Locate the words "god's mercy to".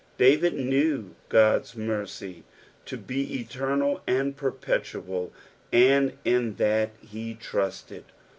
1.29-2.97